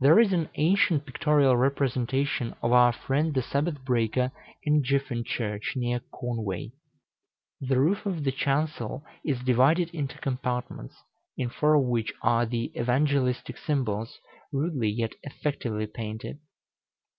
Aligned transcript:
There 0.00 0.18
is 0.18 0.32
an 0.32 0.48
ancient 0.54 1.04
pictorial 1.04 1.58
representation 1.58 2.54
of 2.62 2.72
our 2.72 2.90
friend 2.90 3.34
the 3.34 3.42
Sabbath 3.42 3.84
breaker 3.84 4.32
in 4.62 4.82
Gyffyn 4.82 5.26
Church, 5.26 5.74
near 5.76 6.00
Conway. 6.10 6.70
The 7.60 7.78
roof 7.78 8.06
of 8.06 8.24
the 8.24 8.32
chancel 8.32 9.04
is 9.26 9.40
divided 9.44 9.90
into 9.90 10.16
compartments, 10.16 10.96
in 11.36 11.50
four 11.50 11.74
of 11.74 11.82
which 11.84 12.14
are 12.22 12.46
the 12.46 12.72
Evangelistic 12.74 13.58
symbols, 13.58 14.18
rudely, 14.54 14.88
yet 14.88 15.12
effectively 15.22 15.86
painted. 15.86 16.38